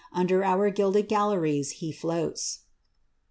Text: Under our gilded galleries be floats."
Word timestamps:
Under 0.11 0.43
our 0.43 0.71
gilded 0.71 1.07
galleries 1.07 1.77
be 1.79 1.91
floats." 1.91 2.61